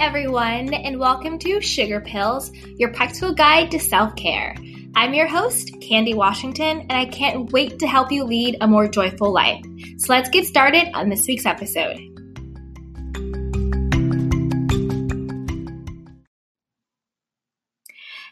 [0.00, 4.56] everyone, and welcome to Sugar Pills, your practical guide to self care.
[4.96, 8.88] I'm your host, Candy Washington, and I can't wait to help you lead a more
[8.88, 9.62] joyful life.
[9.98, 11.98] So let's get started on this week's episode.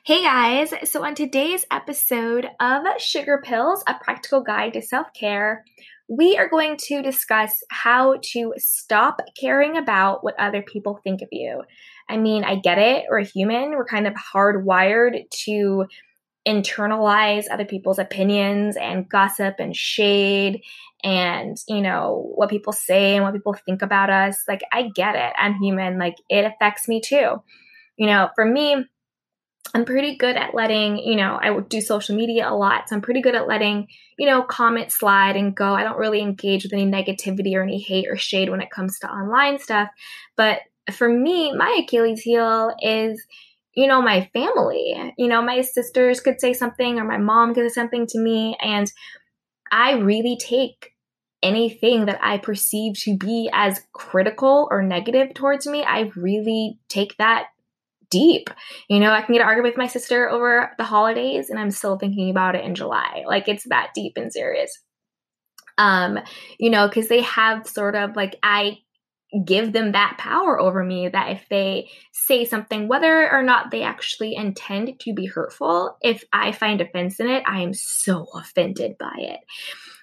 [0.06, 5.66] Hey guys, so on today's episode of Sugar Pills, a practical guide to self care,
[6.09, 11.28] we are going to discuss how to stop caring about what other people think of
[11.30, 11.62] you.
[12.09, 13.05] I mean, I get it.
[13.10, 13.73] We're human.
[13.73, 15.84] We're kind of hardwired to
[16.46, 20.62] internalize other people's opinions and gossip and shade
[21.05, 24.45] and, you know, what people say and what people think about us.
[24.48, 25.34] Like, I get it.
[25.37, 25.98] I'm human.
[25.98, 27.43] Like, it affects me too.
[27.98, 28.87] You know, for me,
[29.74, 32.88] I'm pretty good at letting, you know, I do social media a lot.
[32.88, 35.74] So I'm pretty good at letting, you know, comments slide and go.
[35.74, 38.98] I don't really engage with any negativity or any hate or shade when it comes
[39.00, 39.88] to online stuff.
[40.37, 40.60] But
[40.93, 43.23] for me, my Achilles heel is,
[43.74, 45.12] you know, my family.
[45.16, 48.56] You know, my sisters could say something or my mom could say something to me.
[48.60, 48.90] And
[49.71, 50.95] I really take
[51.43, 57.16] anything that I perceive to be as critical or negative towards me, I really take
[57.18, 57.48] that
[58.10, 58.51] deep.
[58.88, 61.70] You know, I can get an argument with my sister over the holidays and I'm
[61.70, 63.24] still thinking about it in July.
[63.26, 64.78] Like it's that deep and serious.
[65.76, 66.19] Um,
[66.59, 68.78] you know, because they have sort of like I
[69.44, 73.82] give them that power over me that if they say something, whether or not they
[73.82, 78.97] actually intend to be hurtful, if I find offense in it, I am so offended
[78.98, 79.41] by it.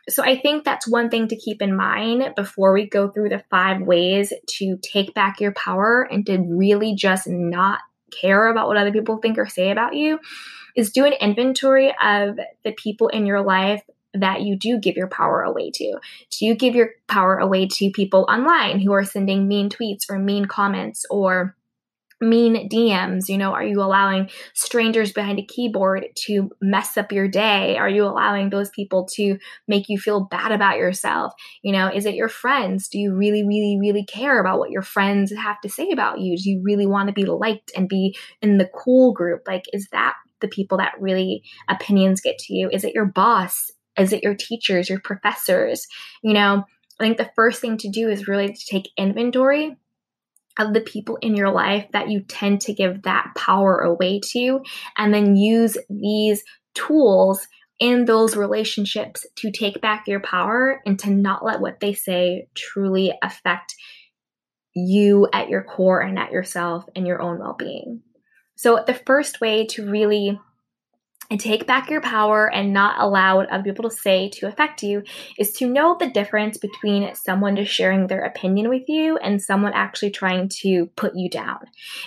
[0.08, 3.44] So I think that's one thing to keep in mind before we go through the
[3.50, 7.80] five ways to take back your power and to really just not
[8.12, 10.20] care about what other people think or say about you
[10.76, 13.82] is do an inventory of the people in your life
[14.14, 15.98] that you do give your power away to.
[16.32, 20.18] Do you give your power away to people online who are sending mean tweets or
[20.18, 21.56] mean comments or
[22.22, 23.28] mean DMs?
[23.28, 27.78] You know, are you allowing strangers behind a keyboard to mess up your day?
[27.78, 29.38] Are you allowing those people to
[29.68, 31.34] make you feel bad about yourself?
[31.62, 32.88] You know, is it your friends?
[32.88, 36.38] Do you really, really, really care about what your friends have to say about you?
[36.38, 39.42] Do you really want to be liked and be in the cool group?
[39.48, 42.70] Like, is that the people that really opinions get to you?
[42.72, 43.72] Is it your boss?
[43.98, 45.88] Is it your teachers, your professors?
[46.22, 46.64] You know,
[47.00, 49.76] I think the first thing to do is really to take inventory
[50.58, 54.62] of the people in your life that you tend to give that power away to,
[54.98, 56.44] and then use these
[56.74, 57.48] tools
[57.80, 62.48] in those relationships to take back your power and to not let what they say
[62.56, 63.76] truly affect
[64.74, 68.02] you at your core and at yourself and your own well being.
[68.56, 70.40] So, the first way to really
[71.32, 74.84] and take back your power and not allow what other people to say to affect
[74.84, 75.04] you
[75.40, 79.74] is to know the difference between someone just sharing their opinion with you and someone
[79.74, 81.60] actually trying to put you down.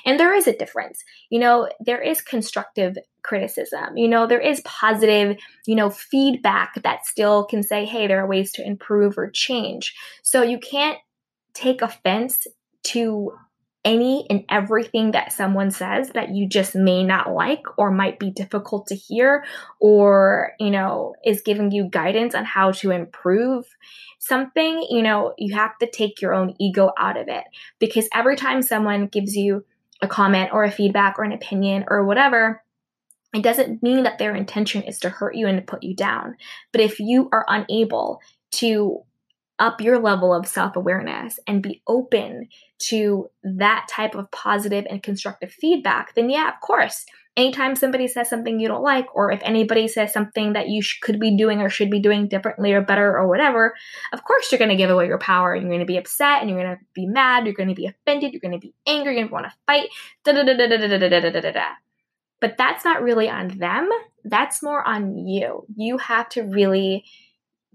[0.05, 1.03] And there is a difference.
[1.31, 3.97] You know, there is constructive criticism.
[3.97, 5.37] You know, there is positive,
[5.67, 9.95] you know, feedback that still can say, hey, there are ways to improve or change.
[10.23, 10.99] So you can't
[11.55, 12.47] take offense
[12.85, 13.33] to
[13.85, 18.31] any and everything that someone says that you just may not like or might be
[18.31, 19.45] difficult to hear
[19.81, 23.65] or, you know, is giving you guidance on how to improve
[24.19, 27.45] something, you know, you have to take your own ego out of it
[27.79, 29.65] because every time someone gives you
[30.03, 32.63] a comment or a feedback or an opinion or whatever,
[33.35, 36.37] it doesn't mean that their intention is to hurt you and to put you down.
[36.73, 38.21] But if you are unable
[38.53, 39.03] to
[39.59, 42.49] up your level of self awareness and be open
[42.79, 47.05] to that type of positive and constructive feedback, then yeah, of course,
[47.37, 50.99] anytime somebody says something you don't like, or if anybody says something that you sh-
[51.01, 53.75] could be doing or should be doing differently or better or whatever,
[54.13, 56.41] of course you're going to give away your power and you're going to be upset
[56.41, 58.75] and you're going to be mad, you're going to be offended, you're going to be
[58.87, 59.89] angry, you're going to want to fight.
[62.41, 63.89] But that's not really on them.
[64.25, 65.65] That's more on you.
[65.77, 67.05] You have to really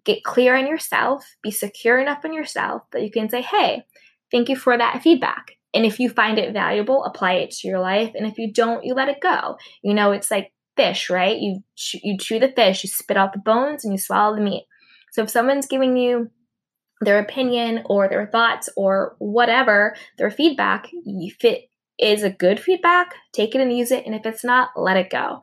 [0.05, 3.83] get clear on yourself, be secure enough in yourself that you can say, hey,
[4.31, 5.53] thank you for that feedback.
[5.73, 8.11] And if you find it valuable, apply it to your life.
[8.15, 9.57] And if you don't, you let it go.
[9.81, 11.37] You know, it's like fish, right?
[11.39, 11.63] You
[12.03, 14.65] you chew the fish, you spit out the bones, and you swallow the meat.
[15.11, 16.29] So if someone's giving you
[17.01, 21.69] their opinion or their thoughts or whatever, their feedback, if it
[21.99, 24.05] is a good feedback, take it and use it.
[24.05, 25.41] And if it's not, let it go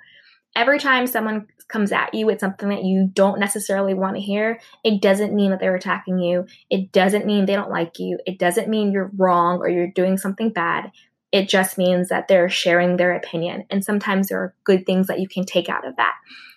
[0.54, 4.60] every time someone comes at you with something that you don't necessarily want to hear,
[4.84, 6.46] it doesn't mean that they're attacking you.
[6.68, 8.18] It doesn't mean they don't like you.
[8.26, 10.90] It doesn't mean you're wrong or you're doing something bad.
[11.32, 13.64] It just means that they're sharing their opinion.
[13.70, 16.14] And sometimes there are good things that you can take out of that.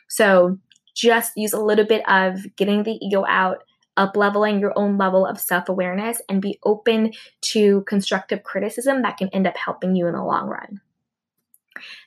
[0.08, 0.58] So
[0.96, 3.64] just use a little bit of getting the ego out,
[3.98, 9.18] up leveling your own level of self awareness and be open to constructive criticism that
[9.18, 10.82] can end up helping you in the long run.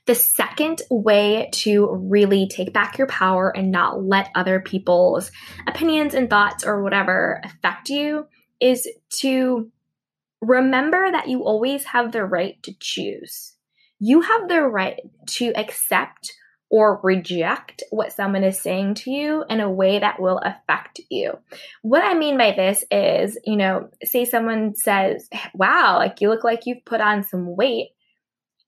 [0.06, 5.30] The second way to really take back your power and not let other people's
[5.66, 8.26] opinions and thoughts or whatever affect you
[8.60, 8.88] is
[9.20, 9.70] to
[10.40, 13.54] remember that you always have the right to choose.
[13.98, 16.32] You have the right to accept
[16.68, 21.32] or reject what someone is saying to you in a way that will affect you.
[21.82, 26.44] What I mean by this is, you know, say someone says, Wow, like you look
[26.44, 27.90] like you've put on some weight.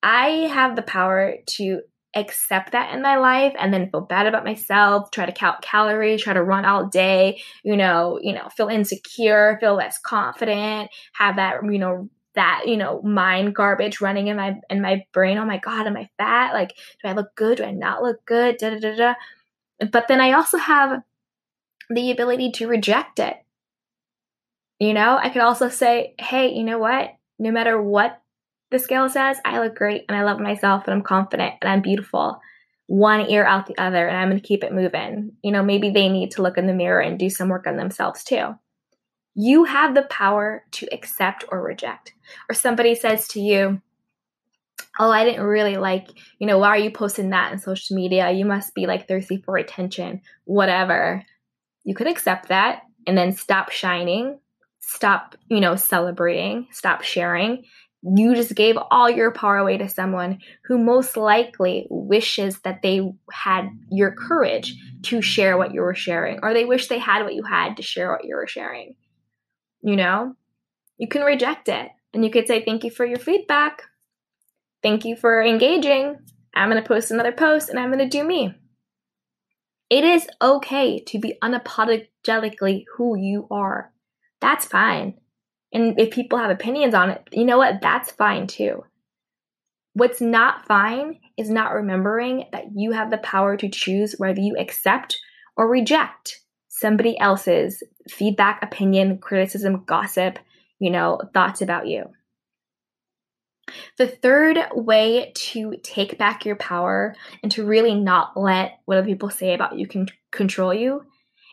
[0.03, 1.81] I have the power to
[2.15, 6.23] accept that in my life and then feel bad about myself, try to count calories,
[6.23, 11.37] try to run all day, you know, you know, feel insecure, feel less confident, have
[11.37, 15.39] that, you know, that, you know, mind garbage running in my in my brain.
[15.39, 16.53] Oh my god, am I fat?
[16.53, 17.59] Like, do I look good?
[17.59, 18.59] Do I not look good?
[18.59, 19.15] Da da da da.
[19.91, 21.03] But then I also have
[21.91, 23.37] the ability to reject it.
[24.79, 27.11] You know, I could also say, hey, you know what?
[27.39, 28.21] No matter what
[28.71, 31.83] the scale says I look great and I love myself and I'm confident and I'm
[31.83, 32.41] beautiful.
[32.87, 35.33] One ear out the other, and I'm going to keep it moving.
[35.43, 37.77] You know, maybe they need to look in the mirror and do some work on
[37.77, 38.55] themselves too.
[39.35, 42.15] You have the power to accept or reject.
[42.49, 43.83] Or somebody says to you,
[44.99, 48.31] Oh, I didn't really like, you know, why are you posting that in social media?
[48.31, 51.23] You must be like thirsty for attention, whatever.
[51.85, 54.41] You could accept that and then stop shining,
[54.81, 57.65] stop, you know, celebrating, stop sharing,
[58.03, 63.13] you just gave all your power away to someone who most likely wishes that they
[63.33, 67.35] had your courage to share what you were sharing, or they wish they had what
[67.35, 68.95] you had to share what you were sharing.
[69.83, 70.37] You know,
[70.97, 73.83] you can reject it and you could say, Thank you for your feedback.
[74.83, 76.19] Thank you for engaging.
[76.55, 78.55] I'm going to post another post and I'm going to do me.
[79.91, 83.93] It is okay to be unapologetically who you are.
[84.41, 85.15] That's fine.
[85.73, 87.81] And if people have opinions on it, you know what?
[87.83, 88.85] That's fine too.
[89.93, 94.57] What's not fine is not remembering that you have the power to choose whether you
[94.59, 95.19] accept
[95.57, 100.39] or reject somebody else's feedback, opinion, criticism, gossip,
[100.79, 102.05] you know, thoughts about you.
[103.99, 109.07] The third way to take back your power and to really not let what other
[109.07, 111.03] people say about you can control you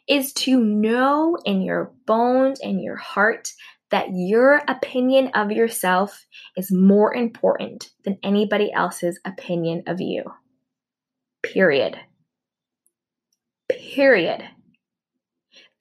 [0.08, 3.52] is to know in your bones and your heart
[3.92, 6.26] that your opinion of yourself
[6.58, 10.24] is more important than anybody else's opinion of you.
[11.44, 11.98] Period.
[13.70, 14.44] Period.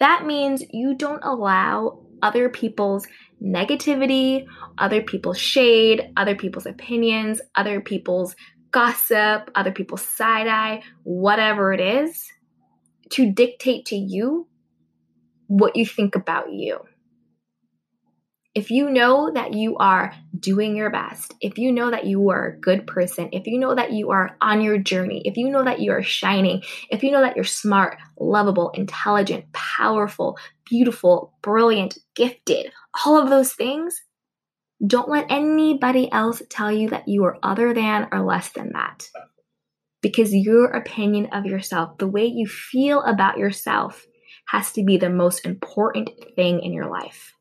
[0.00, 3.06] That means you don't allow other people's
[3.42, 4.46] negativity,
[4.78, 8.36] other people's shade, other people's opinions, other people's
[8.70, 12.30] gossip, other people's side eye, whatever it is,
[13.10, 14.48] to dictate to you
[15.46, 16.80] what you think about you
[18.54, 22.46] if you know that you are doing your best, if you know that you are
[22.46, 25.64] a good person, if you know that you are on your journey, if you know
[25.64, 31.98] that you are shining, if you know that you're smart, lovable, intelligent, powerful, beautiful, brilliant,
[32.14, 32.70] gifted,
[33.04, 34.00] all of those things,
[34.86, 39.08] don't let anybody else tell you that you are other than or less than that.
[40.00, 44.06] Because your opinion of yourself, the way you feel about yourself,
[44.46, 47.33] has to be the most important thing in your life.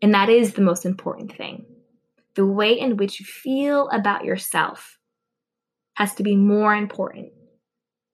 [0.00, 1.66] And that is the most important thing.
[2.34, 4.98] The way in which you feel about yourself
[5.94, 7.32] has to be more important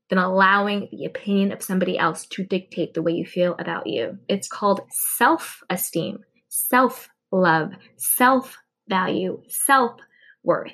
[0.09, 4.19] than allowing the opinion of somebody else to dictate the way you feel about you.
[4.29, 8.57] It's called self esteem, self love, self
[8.89, 10.01] value, self
[10.43, 10.73] worth.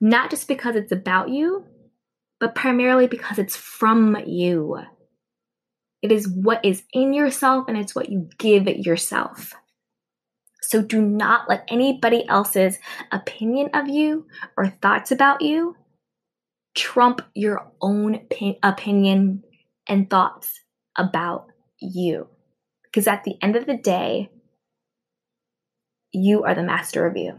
[0.00, 1.64] Not just because it's about you,
[2.38, 4.78] but primarily because it's from you.
[6.02, 9.54] It is what is in yourself and it's what you give yourself.
[10.66, 12.80] So do not let anybody else's
[13.12, 15.76] opinion of you or thoughts about you
[16.74, 18.26] trump your own
[18.64, 19.44] opinion
[19.86, 20.60] and thoughts
[20.98, 21.46] about
[21.80, 22.26] you.
[22.82, 24.28] Because at the end of the day,
[26.12, 27.38] you are the master of you.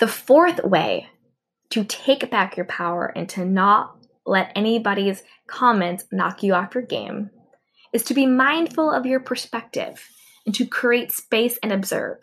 [0.00, 1.06] The fourth way
[1.70, 6.82] to take back your power and to not let anybody's comments knock you off your
[6.82, 7.30] game
[7.92, 10.08] is to be mindful of your perspective
[10.46, 12.18] and to create space and observe.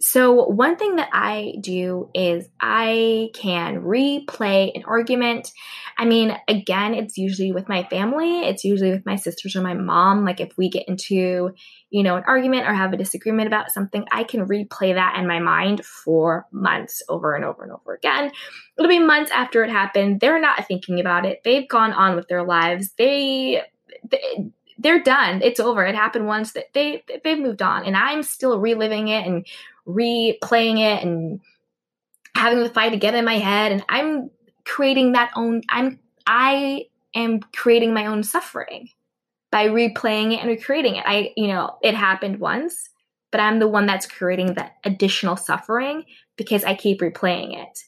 [0.00, 5.50] So, one thing that I do is I can replay an argument.
[5.96, 9.72] I mean, again, it's usually with my family, it's usually with my sisters or my
[9.72, 10.24] mom.
[10.24, 11.54] Like, if we get into,
[11.88, 15.26] you know, an argument or have a disagreement about something, I can replay that in
[15.26, 18.30] my mind for months over and over and over again.
[18.76, 20.20] It'll be months after it happened.
[20.20, 22.90] They're not thinking about it, they've gone on with their lives.
[22.98, 23.62] They,
[24.10, 25.42] they they're done.
[25.42, 25.84] It's over.
[25.84, 26.52] It happened once.
[26.52, 29.46] That they they've moved on, and I'm still reliving it and
[29.86, 31.40] replaying it and
[32.34, 33.72] having the fight again in my head.
[33.72, 34.30] And I'm
[34.64, 35.62] creating that own.
[35.68, 38.88] I'm I am creating my own suffering
[39.50, 41.04] by replaying it and recreating it.
[41.06, 42.90] I you know it happened once,
[43.30, 46.04] but I'm the one that's creating that additional suffering
[46.36, 47.78] because I keep replaying it.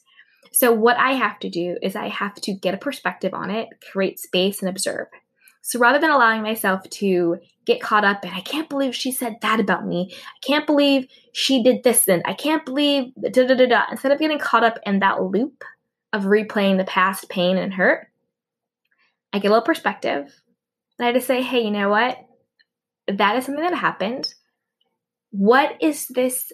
[0.53, 3.67] So what I have to do is I have to get a perspective on it,
[3.91, 5.07] create space, and observe.
[5.67, 9.35] So rather than allowing myself to get caught up in, I can't believe she said
[9.41, 10.13] that about me.
[10.13, 13.83] I can't believe she did this and I can't believe da da da da.
[13.91, 15.65] Instead of getting caught up in that loop
[16.13, 18.07] of replaying the past pain and hurt,
[19.33, 20.33] I get a little perspective
[20.97, 22.17] and I just say, hey, you know what?
[23.09, 24.33] That is something that happened.
[25.31, 26.53] What is this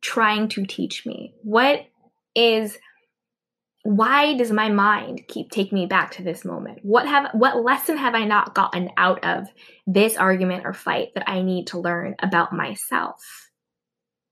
[0.00, 1.34] trying to teach me?
[1.44, 1.86] What
[2.34, 2.76] is
[3.82, 6.80] why does my mind keep taking me back to this moment?
[6.82, 9.48] What have what lesson have I not gotten out of
[9.86, 13.50] this argument or fight that I need to learn about myself?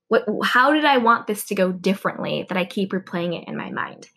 [0.07, 3.57] What how did I want this to go differently that I keep replaying it in
[3.57, 4.07] my mind?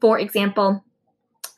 [0.00, 0.82] For example,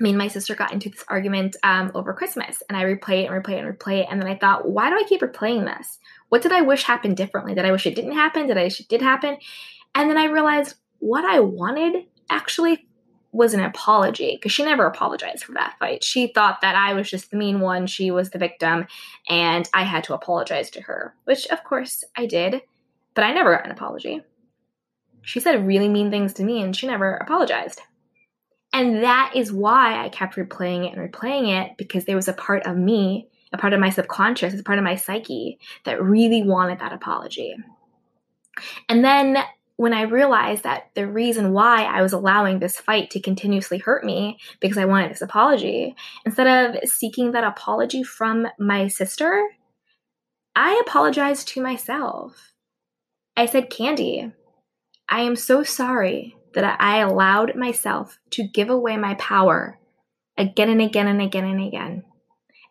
[0.01, 3.31] me and my sister got into this argument um, over Christmas, and I replay it
[3.31, 5.65] and replay it and replay it, and then I thought, why do I keep replaying
[5.65, 5.99] this?
[6.29, 7.55] What did I wish happened differently?
[7.55, 8.47] Did I wish it didn't happen?
[8.47, 9.39] Did I wish it did happen?
[9.95, 12.87] And then I realized what I wanted actually
[13.33, 16.03] was an apology because she never apologized for that fight.
[16.03, 18.87] She thought that I was just the mean one, she was the victim,
[19.29, 22.63] and I had to apologize to her, which of course I did,
[23.15, 24.23] but I never got an apology.
[25.23, 27.81] She said really mean things to me and she never apologized.
[28.73, 32.33] And that is why I kept replaying it and replaying it because there was a
[32.33, 36.43] part of me, a part of my subconscious, a part of my psyche that really
[36.43, 37.57] wanted that apology.
[38.89, 39.39] And then
[39.77, 44.05] when I realized that the reason why I was allowing this fight to continuously hurt
[44.05, 49.45] me because I wanted this apology, instead of seeking that apology from my sister,
[50.55, 52.55] I apologized to myself.
[53.37, 54.33] I said, Candy,
[55.09, 59.79] I am so sorry that I allowed myself to give away my power
[60.39, 62.03] again and again and again and again.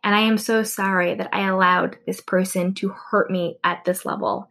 [0.03, 4.05] And I am so sorry that I allowed this person to hurt me at this
[4.05, 4.49] level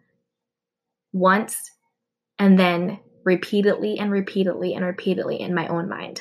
[1.12, 1.70] once
[2.38, 6.20] and then repeatedly and repeatedly and repeatedly in my own mind.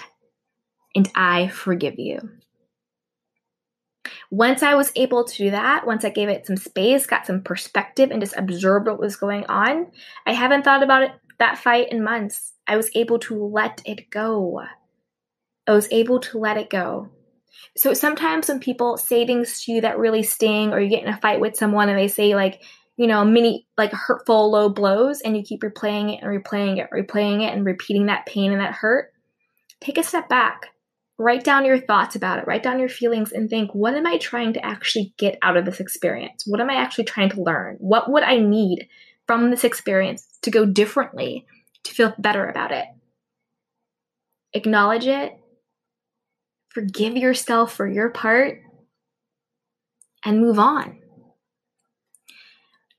[0.96, 2.29] And I forgive you.
[4.29, 7.41] Once I was able to do that, once I gave it some space, got some
[7.41, 9.91] perspective, and just observed what was going on,
[10.25, 12.53] I haven't thought about it, that fight in months.
[12.67, 14.62] I was able to let it go.
[15.67, 17.10] I was able to let it go.
[17.77, 21.13] So sometimes when people say things to you that really sting, or you get in
[21.13, 22.62] a fight with someone and they say, like,
[22.98, 26.90] you know, many like hurtful low blows and you keep replaying it and replaying it,
[26.94, 29.12] replaying it and repeating that pain and that hurt,
[29.82, 30.68] take a step back.
[31.20, 34.18] Write down your thoughts about it, write down your feelings and think, what am I
[34.18, 36.44] trying to actually get out of this experience?
[36.48, 37.78] What am I actually trying to learn?
[37.80, 38.88] What would I need
[39.28, 41.46] from this experience to go differently
[41.84, 42.86] to feel better about it?
[44.54, 45.38] Acknowledge it,
[46.70, 48.60] forgive yourself for your part,
[50.26, 51.02] and move on.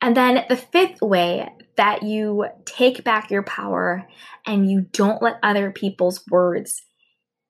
[0.04, 4.06] And then the fifth way that you take back your power
[4.44, 6.82] and you don't let other people's words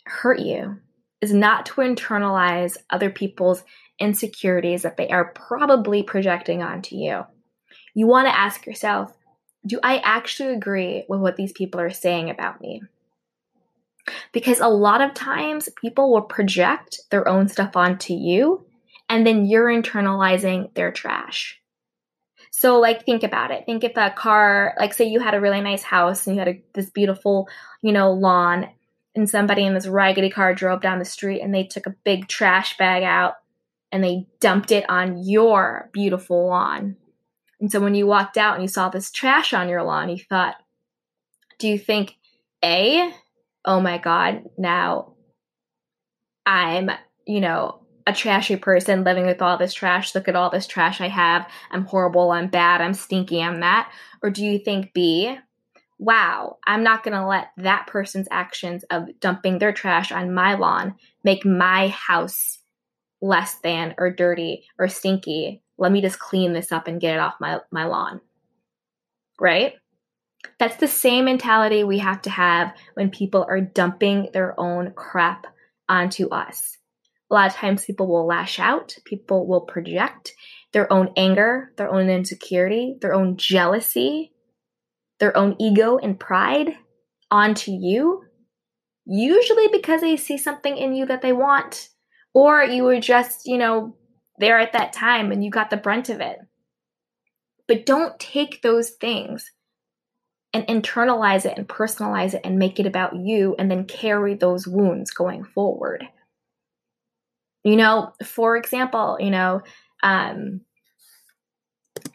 [0.07, 0.79] hurt you
[1.21, 3.65] is not to internalize other people's
[3.99, 7.25] insecurities that they are probably projecting onto you.
[7.93, 9.13] You want to ask yourself,
[9.67, 12.83] do I actually agree with what these people are saying about me?
[14.31, 18.65] Because a lot of times people will project their own stuff onto you
[19.09, 21.61] and then you're internalizing their trash.
[22.57, 23.67] So, like, think about it.
[23.67, 26.49] Think if a car, like, say you had a really nice house and you had
[26.49, 27.49] a, this beautiful,
[27.83, 28.69] you know, lawn,
[29.17, 32.29] and somebody in this raggedy car drove down the street and they took a big
[32.29, 33.35] trash bag out
[33.91, 36.97] and they dumped it on your beautiful lawn.
[37.61, 40.19] And so, when you walked out and you saw this trash on your lawn, you
[40.19, 40.55] thought,
[41.59, 42.15] do you think,
[42.65, 43.13] A,
[43.65, 45.15] oh my God, now
[46.47, 46.89] I'm,
[47.27, 50.15] you know, a trashy person living with all this trash.
[50.15, 51.49] Look at all this trash I have.
[51.71, 52.31] I'm horrible.
[52.31, 52.81] I'm bad.
[52.81, 53.43] I'm stinky.
[53.43, 53.91] I'm that.
[54.23, 55.37] Or do you think B,
[55.99, 60.55] wow, I'm not going to let that person's actions of dumping their trash on my
[60.55, 62.59] lawn make my house
[63.23, 65.63] less than or dirty or stinky.
[65.79, 68.21] Let me just clean this up and get it off my, my lawn.
[69.41, 69.75] Right?
[70.59, 75.47] That's the same mentality we have to have when people are dumping their own crap
[75.89, 76.77] onto us
[77.31, 80.35] a lot of times people will lash out, people will project
[80.73, 84.33] their own anger, their own insecurity, their own jealousy,
[85.21, 86.77] their own ego and pride
[87.31, 88.25] onto you,
[89.07, 91.89] usually because they see something in you that they want,
[92.35, 93.97] or you were just, you know,
[94.39, 96.39] there at that time and you got the brunt of it.
[97.67, 99.51] But don't take those things
[100.53, 104.67] and internalize it and personalize it and make it about you and then carry those
[104.67, 106.05] wounds going forward.
[107.65, 109.63] You know, for example, you know,
[110.03, 110.61] um,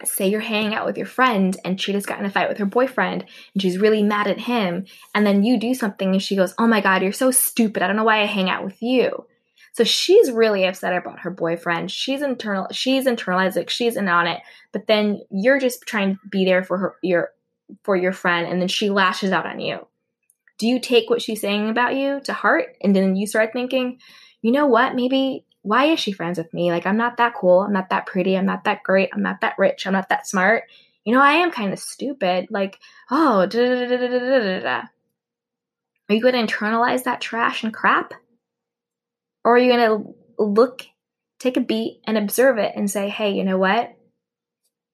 [0.05, 2.57] say you're hanging out with your friend and she just got in a fight with
[2.57, 6.35] her boyfriend and she's really mad at him and then you do something and she
[6.35, 7.81] goes oh my god you're so stupid.
[7.81, 9.25] I don't know why i hang out with you.
[9.73, 11.91] So she's really upset about her boyfriend.
[11.91, 14.41] She's internal she's internalized like she's in on it
[14.71, 17.31] but then you're just trying to be there for her your
[17.83, 19.85] for your friend and then she lashes out on you
[20.59, 23.99] do you take what she's saying about you to heart and then you start thinking
[24.41, 26.71] you know what maybe why is she friends with me?
[26.71, 27.61] Like, I'm not that cool.
[27.61, 28.35] I'm not that pretty.
[28.37, 29.09] I'm not that great.
[29.13, 29.85] I'm not that rich.
[29.85, 30.63] I'm not that smart.
[31.03, 32.47] You know, I am kind of stupid.
[32.49, 32.79] Like,
[33.11, 33.41] oh.
[33.41, 33.45] Are
[36.15, 38.13] you going to internalize that trash and crap?
[39.43, 40.85] Or are you going to look,
[41.39, 43.95] take a beat, and observe it and say, hey, you know what?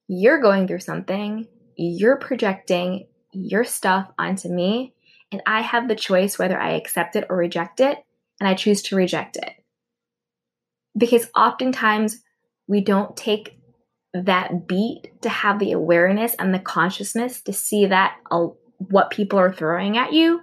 [0.08, 1.48] You're going through something.
[1.76, 4.95] You're projecting your stuff onto me.
[5.36, 7.98] And I have the choice whether I accept it or reject it.
[8.40, 9.52] And I choose to reject it
[10.98, 12.22] because oftentimes
[12.68, 13.60] we don't take
[14.14, 19.38] that beat to have the awareness and the consciousness to see that uh, what people
[19.38, 20.42] are throwing at you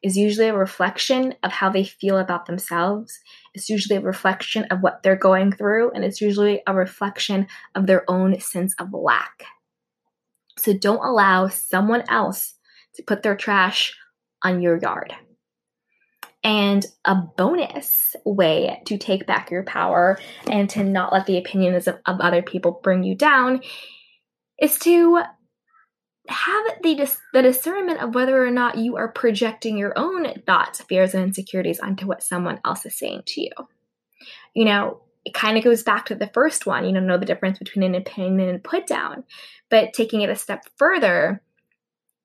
[0.00, 3.18] is usually a reflection of how they feel about themselves.
[3.54, 7.88] It's usually a reflection of what they're going through, and it's usually a reflection of
[7.88, 9.42] their own sense of lack.
[10.56, 12.54] So don't allow someone else
[12.94, 13.96] to put their trash
[14.42, 15.14] on your yard.
[16.44, 20.18] And a bonus way to take back your power
[20.48, 23.60] and to not let the opinions of, of other people bring you down
[24.60, 25.22] is to
[26.28, 30.80] have the, dis- the discernment of whether or not you are projecting your own thoughts,
[30.82, 33.50] fears, and insecurities onto what someone else is saying to you.
[34.54, 37.26] You know, it kind of goes back to the first one, you know, know the
[37.26, 39.24] difference between an opinion and put down,
[39.70, 41.42] but taking it a step further,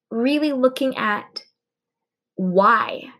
[0.09, 1.42] really looking at
[2.35, 3.13] why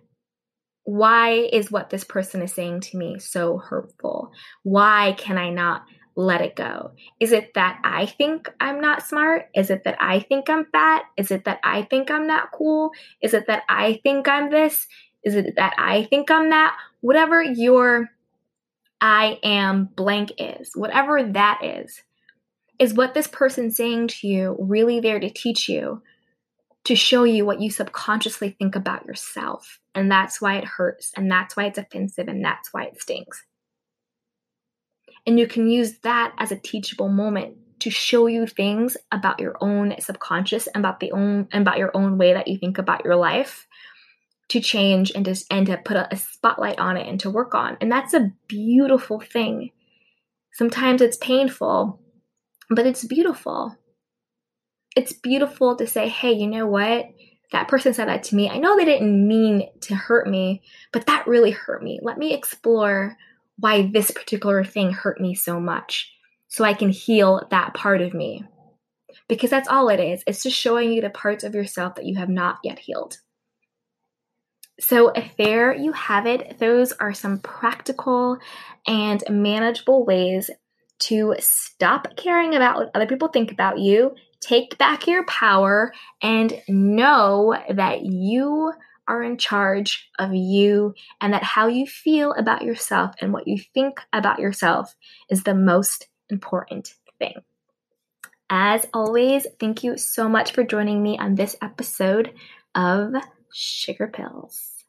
[0.85, 4.31] why is what this person is saying to me so hurtful?
[4.63, 5.83] Why can I not
[6.15, 6.91] let it go?
[7.19, 9.49] Is it that I think I'm not smart?
[9.55, 11.03] Is it that I think I'm fat?
[11.17, 12.91] Is it that I think I'm not cool?
[13.21, 14.87] Is it that I think I'm this?
[15.23, 16.77] Is it that I think I'm that?
[17.01, 18.09] Whatever your
[18.99, 22.03] I am blank is, whatever that is,
[22.79, 26.01] is what this person saying to you really there to teach you
[26.85, 29.79] to show you what you subconsciously think about yourself.
[29.95, 33.43] And that's why it hurts, and that's why it's offensive, and that's why it stings.
[35.25, 39.55] And you can use that as a teachable moment to show you things about your
[39.61, 43.03] own subconscious and about the own and about your own way that you think about
[43.03, 43.67] your life
[44.49, 47.55] to change and to and to put a, a spotlight on it and to work
[47.55, 47.77] on.
[47.81, 49.71] And that's a beautiful thing.
[50.53, 51.99] Sometimes it's painful,
[52.69, 53.77] but it's beautiful
[54.95, 57.07] it's beautiful to say, hey, you know what?
[57.51, 58.49] That person said that to me.
[58.49, 61.99] I know they didn't mean to hurt me, but that really hurt me.
[62.01, 63.15] Let me explore
[63.57, 66.11] why this particular thing hurt me so much
[66.47, 68.43] so I can heal that part of me.
[69.27, 70.23] Because that's all it is.
[70.25, 73.17] It's just showing you the parts of yourself that you have not yet healed.
[74.79, 76.57] So, if there you have it.
[76.57, 78.39] Those are some practical
[78.87, 80.49] and manageable ways
[80.99, 86.61] to stop caring about what other people think about you Take back your power and
[86.67, 88.73] know that you
[89.07, 93.57] are in charge of you and that how you feel about yourself and what you
[93.73, 94.95] think about yourself
[95.29, 97.35] is the most important thing.
[98.49, 102.33] As always, thank you so much for joining me on this episode
[102.75, 103.13] of
[103.53, 104.83] Sugar Pills.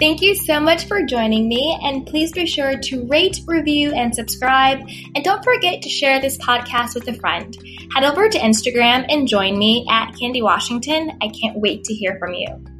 [0.00, 4.12] Thank you so much for joining me, and please be sure to rate, review, and
[4.12, 4.80] subscribe.
[5.14, 7.56] And don't forget to share this podcast with a friend.
[7.94, 11.12] Head over to Instagram and join me at Candy Washington.
[11.22, 12.73] I can't wait to hear from you.